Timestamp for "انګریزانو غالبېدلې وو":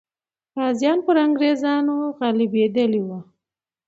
1.25-3.19